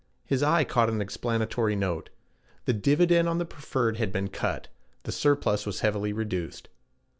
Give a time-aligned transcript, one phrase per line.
[0.25, 2.09] His eye caught an explanatory note:
[2.65, 4.67] the dividend on the preferred had been cut;
[5.03, 6.69] the surplus was heavily reduced.